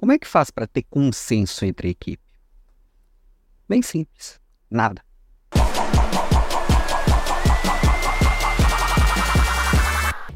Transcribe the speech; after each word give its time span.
Como 0.00 0.12
é 0.12 0.18
que 0.18 0.26
faz 0.26 0.50
para 0.50 0.66
ter 0.66 0.84
consenso 0.84 1.62
entre 1.62 1.88
a 1.88 1.90
equipe? 1.90 2.22
Bem 3.68 3.82
simples. 3.82 4.40
Nada. 4.70 5.04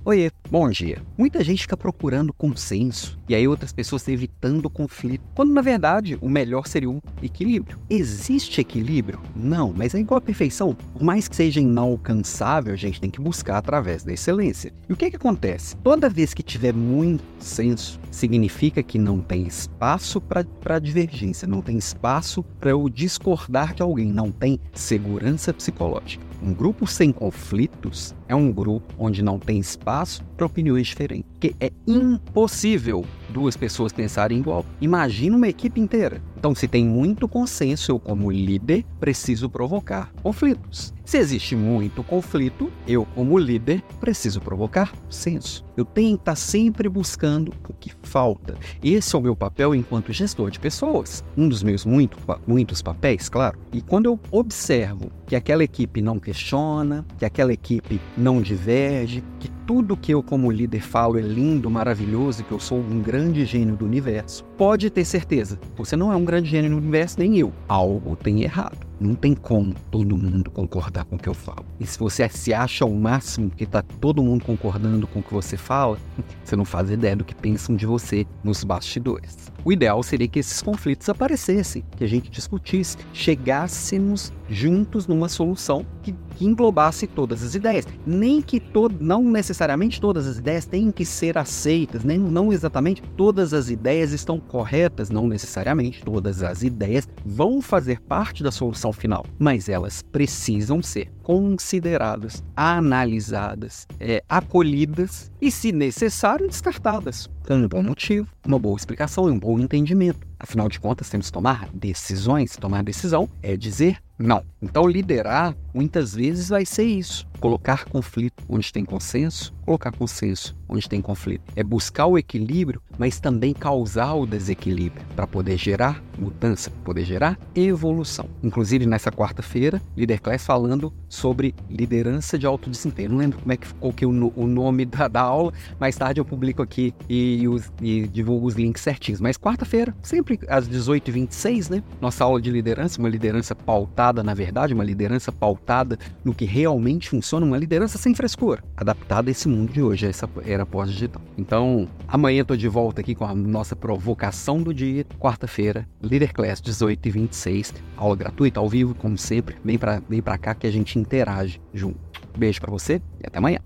Oiê, 0.05 0.31
bom 0.55 0.71
dia. 0.71 1.03
Muita 1.19 1.43
gente 1.43 1.63
fica 1.63 1.77
procurando 1.77 2.33
consenso 2.33 3.19
e 3.29 3.35
aí 3.35 3.49
outras 3.49 3.73
pessoas 3.73 4.07
evitando 4.07 4.71
conflito, 4.71 5.25
quando 5.35 5.53
na 5.53 5.61
verdade 5.61 6.17
o 6.21 6.29
melhor 6.29 6.69
seria 6.69 6.89
o 6.89 7.03
equilíbrio. 7.21 7.77
Existe 7.91 8.61
equilíbrio? 8.61 9.21
Não, 9.35 9.75
mas 9.77 9.97
é 9.97 9.99
igual 9.99 10.19
a 10.19 10.21
perfeição. 10.21 10.73
Por 10.93 11.03
mais 11.03 11.27
que 11.27 11.35
seja 11.35 11.59
inalcançável, 11.59 12.73
a 12.73 12.77
gente 12.77 13.01
tem 13.01 13.11
que 13.11 13.21
buscar 13.21 13.57
através 13.57 14.05
da 14.05 14.13
excelência. 14.13 14.73
E 14.89 14.93
o 14.93 14.97
que, 14.97 15.11
que 15.11 15.17
acontece? 15.17 15.75
Toda 15.79 16.09
vez 16.09 16.33
que 16.33 16.43
tiver 16.45 16.73
muito 16.73 17.25
senso, 17.41 17.99
significa 18.13 18.81
que 18.81 18.97
não 18.97 19.21
tem 19.21 19.49
espaço 19.49 20.21
para 20.21 20.79
divergência, 20.79 21.49
não 21.49 21.63
tem 21.63 21.77
espaço 21.77 22.45
para 22.61 22.71
eu 22.71 22.89
discordar 22.89 23.75
de 23.75 23.83
alguém, 23.83 24.07
não 24.07 24.31
tem 24.31 24.61
segurança 24.73 25.53
psicológica. 25.53 26.25
Um 26.45 26.53
grupo 26.53 26.87
sem 26.87 27.11
conflitos 27.11 28.15
é 28.29 28.35
um 28.35 28.53
grupo 28.53 28.93
onde 28.99 29.23
não 29.23 29.39
tem 29.39 29.59
espaço 29.59 30.23
para 30.37 30.44
opiniões 30.45 30.87
diferentes. 30.87 31.31
Porque 31.33 31.55
é 31.61 31.71
impossível 31.87 33.05
duas 33.31 33.57
pessoas 33.57 33.93
pensarem 33.93 34.39
igual. 34.39 34.65
Imagina 34.81 35.37
uma 35.37 35.49
equipe 35.49 35.81
inteira. 35.81 36.23
Então, 36.45 36.55
se 36.55 36.69
tem 36.69 36.85
muito 36.85 37.27
consenso, 37.27 37.91
eu, 37.91 37.99
como 37.99 38.31
líder, 38.31 38.85
preciso 39.01 39.49
provocar 39.49 40.13
conflitos. 40.23 40.93
Se 41.03 41.17
existe 41.17 41.57
muito 41.57 42.03
conflito, 42.03 42.71
eu, 42.87 43.07
como 43.15 43.39
líder, 43.39 43.83
preciso 43.99 44.43
provocar 44.43 44.93
senso. 45.09 45.65
Eu 45.75 45.85
tenho 45.85 46.17
que 46.17 46.23
estar 46.23 46.37
sempre 46.37 46.87
buscando 46.89 47.53
o 47.69 47.73
que 47.73 47.93
falta. 48.03 48.57
Esse 48.83 49.15
é 49.15 49.19
o 49.19 49.23
meu 49.23 49.35
papel 49.35 49.75
enquanto 49.75 50.13
gestor 50.13 50.51
de 50.51 50.61
pessoas. 50.61 51.25
Um 51.37 51.49
dos 51.49 51.63
meus 51.63 51.85
muito, 51.85 52.19
muitos 52.47 52.83
papéis, 52.83 53.29
claro. 53.29 53.59
E 53.73 53.81
quando 53.81 54.07
eu 54.07 54.21
observo 54.31 55.11
que 55.27 55.37
aquela 55.37 55.65
equipe 55.65 56.01
não 56.01 56.19
questiona, 56.19 57.05
que 57.19 57.25
aquela 57.25 57.53
equipe 57.53 58.01
não 58.17 58.41
diverge, 58.41 59.23
que 59.41 59.51
tudo 59.67 59.97
que 59.97 60.13
eu, 60.13 60.23
como 60.23 60.51
líder, 60.51 60.81
falo 60.81 61.19
é 61.19 61.23
lindo, 61.23 61.71
maravilhoso, 61.71 62.45
que 62.45 62.53
eu 62.53 62.61
sou 62.61 62.79
um 62.79 63.01
grande 63.01 63.45
gênio 63.45 63.77
do 63.77 63.85
universo, 63.85 64.45
pode 64.57 64.91
ter 64.91 65.05
certeza, 65.05 65.59
você 65.77 65.97
não 65.97 66.13
é 66.13 66.17
um 66.17 66.25
grande 66.25 66.34
gênio 66.43 66.71
do 66.71 66.77
universo, 66.79 67.19
nem 67.19 67.37
eu. 67.39 67.53
Algo 67.69 68.17
tem 68.17 68.43
errado. 68.43 68.79
Não 69.01 69.15
tem 69.15 69.35
como 69.35 69.75
todo 69.91 70.17
mundo 70.17 70.51
concordar 70.51 71.05
com 71.05 71.17
o 71.17 71.19
que 71.19 71.29
eu 71.29 71.35
falo. 71.35 71.65
E 71.79 71.87
se 71.87 71.99
você 71.99 72.29
se 72.29 72.55
acha 72.55 72.85
o 72.85 72.95
máximo 72.95 73.51
que 73.51 73.65
está 73.65 73.83
todo 73.83 74.23
mundo 74.23 74.45
concordando 74.45 75.07
com 75.07 75.19
o 75.19 75.23
que 75.23 75.35
você 75.35 75.57
fala, 75.57 75.99
você 76.45 76.57
não 76.57 76.65
faz 76.65 76.91
ideia 76.91 77.17
do 77.17 77.25
que 77.25 77.35
pensam 77.35 77.77
de 77.77 77.87
você 77.87 78.27
nos 78.43 78.65
bastidores. 78.65 79.53
O 79.65 79.73
ideal 79.73 80.03
seria 80.03 80.29
que 80.29 80.39
esses 80.39 80.61
conflitos 80.61 81.09
aparecessem, 81.09 81.85
que 81.97 82.05
a 82.05 82.07
gente 82.07 82.31
discutisse, 82.31 82.99
chegássemos 83.13 84.33
juntos 84.49 85.07
numa 85.07 85.29
solução 85.29 85.87
que, 86.03 86.15
que 86.35 86.45
englobasse 86.45 87.07
todas 87.07 87.43
as 87.43 87.55
ideias. 87.55 87.87
Nem 88.07 88.43
que 88.43 88.61
todo, 88.61 88.97
não 89.01 89.23
necessariamente 89.23 90.01
todas 90.01 90.27
as 90.27 90.39
ideias 90.39 90.67
têm 90.67 90.91
que 90.91 91.05
ser 91.05 91.39
aceitas, 91.39 92.05
nem 92.05 92.19
não 92.19 92.53
exatamente 92.53 93.03
todas 93.17 93.55
as 93.55 93.71
ideias 93.71 94.13
estão 94.13 94.39
corretas, 94.39 95.11
não 95.11 95.27
necessariamente 95.27 96.03
todas 96.05 96.43
as 96.43 96.63
ideias 96.63 97.09
vão 97.25 97.61
fazer 97.61 98.01
parte 98.01 98.43
da 98.43 98.51
solução 98.51 98.93
final, 98.93 99.25
mas 99.39 99.69
elas 99.69 100.03
precisam 100.03 100.83
ser 100.83 101.11
consideradas, 101.23 102.45
analisadas, 102.55 103.87
é, 103.99 104.23
acolhidas 104.29 105.31
e, 105.41 105.51
se 105.51 105.73
necessário, 105.73 106.47
descartadas. 106.47 107.31
Então, 107.43 107.57
um 107.57 107.69
bom 107.69 107.83
motivo, 107.83 108.29
uma 108.47 108.59
boa 108.59 108.77
explicação 108.77 109.29
e 109.29 109.33
um 109.33 109.39
bom 109.39 109.59
entendimento. 109.59 110.27
Afinal 110.39 110.69
de 110.69 110.81
contas, 110.81 111.09
temos 111.09 111.27
que 111.27 111.33
tomar 111.33 111.69
decisões. 111.73 112.57
Tomar 112.57 112.83
decisão 112.83 113.29
é 113.43 113.57
dizer 113.57 113.99
não. 114.19 114.45
Então, 114.63 114.87
liderar 114.87 115.57
muitas 115.73 116.15
vezes 116.15 116.49
vai 116.49 116.65
ser 116.65 116.85
isso: 116.85 117.27
colocar 117.45 117.85
conflito 117.85 118.43
onde 118.49 118.73
tem 118.73 118.87
consenso, 118.87 119.53
colocar 119.67 119.93
consenso 119.93 120.57
onde 120.67 120.89
tem 120.89 121.03
conflito. 121.03 121.43
É 121.55 121.63
buscar 121.63 122.07
o 122.07 122.17
equilíbrio, 122.17 122.81
mas 122.99 123.21
também 123.21 123.53
causar 123.53 124.15
o 124.15 124.27
desequilíbrio 124.27 125.05
para 125.15 125.27
poder 125.27 125.59
gerar 125.59 126.03
mudança, 126.19 126.71
poder 126.85 127.05
gerar 127.05 127.39
evolução. 127.55 128.29
Inclusive, 128.43 128.87
nessa 128.87 129.11
quarta-feira, 129.11 129.83
Leader 129.97 130.21
Class 130.21 130.45
falando 130.45 130.93
sobre 131.09 131.55
liderança 131.69 132.39
de 132.39 132.47
alto 132.47 132.71
desempenho. 132.71 133.11
Não 133.11 133.19
lembro 133.19 133.39
como 133.39 133.53
é 133.53 133.57
que 133.57 133.67
ficou 133.67 133.91
aqui 133.91 134.07
o, 134.07 134.33
o 134.37 134.47
nome 134.47 134.85
da, 134.85 135.09
da, 135.09 135.21
aula, 135.21 135.53
mais 135.79 135.97
tarde 135.97 136.21
eu 136.21 136.25
publico 136.25 136.63
aqui 136.63 136.95
e, 137.09 137.47
os, 137.49 137.71
e 137.81 138.07
divulgo 138.09 138.47
os 138.47 138.55
links 138.55 138.83
certinhos. 138.83 139.21
Mas 139.21 139.37
quarta-feira, 139.37 139.95
sempre 140.03 140.39
às 140.49 140.69
18h26, 140.69 141.71
né? 141.71 141.83
Nossa 142.01 142.25
aula 142.25 142.41
de 142.41 142.51
liderança, 142.51 142.99
uma 142.99 143.09
liderança 143.09 143.55
pautada, 143.55 144.23
na 144.23 144.35
verdade, 144.35 144.75
uma 144.75 144.85
liderança 144.85 145.31
pautada 145.33 145.99
no 146.25 146.35
que 146.35 146.45
realmente 146.45 147.11
funciona, 147.11 147.34
uma 147.43 147.59
liderança 147.59 147.99
sem 147.99 148.15
frescura, 148.15 148.63
adaptada 148.77 149.31
a 149.31 149.33
esse 149.33 149.49
mundo 149.49 149.73
de 149.73 149.83
hoje, 149.83 150.07
a 150.07 150.11
essa 150.11 150.29
era 150.47 150.65
pós-digital. 150.65 151.21
Então, 151.37 151.89
amanhã 152.07 152.45
tô 152.45 152.57
de 152.57 152.69
volta 152.69 153.01
aqui 153.01 153.15
com 153.15 153.25
a 153.25 153.35
nossa 153.35 153.75
provocação 153.75 154.63
do 154.63 154.73
dia, 154.73 155.05
quarta-feira, 155.19 155.89
Leader 156.03 156.33
Class 156.33 156.61
18 156.61 157.07
e 157.07 157.11
26, 157.11 157.75
aula 157.97 158.17
gratuita, 158.17 158.61
ao 158.61 158.69
vivo, 158.69 158.95
como 158.95 159.19
sempre. 159.19 159.57
Vem 159.65 159.79
para 159.79 160.01
vem 160.09 160.23
pra 160.23 160.39
cá 160.39 160.55
que 160.55 160.67
a 160.67 160.71
gente 160.71 160.99
interage 160.99 161.61
junto. 161.73 161.99
Beijo 162.37 162.61
para 162.61 162.71
você 162.71 163.01
e 163.21 163.27
até 163.27 163.39
amanhã. 163.39 163.59